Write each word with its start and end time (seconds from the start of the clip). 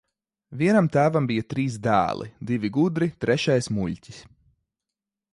Vienam 0.59 0.87
tēvam 0.93 1.25
bija 1.31 1.43
trīs 1.53 1.75
dēli- 1.87 2.29
divi 2.51 2.71
gudri, 2.77 3.09
trešais 3.25 3.69
muļķis. 3.77 4.23